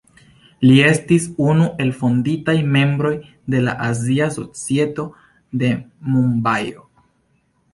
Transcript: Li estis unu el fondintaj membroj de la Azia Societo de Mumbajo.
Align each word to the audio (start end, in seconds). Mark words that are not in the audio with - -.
Li 0.67 0.77
estis 0.91 1.25
unu 1.49 1.67
el 1.83 1.91
fondintaj 1.99 2.55
membroj 2.77 3.11
de 3.55 3.61
la 3.67 3.75
Azia 3.91 4.31
Societo 4.39 5.07
de 5.65 5.71
Mumbajo. 6.15 6.87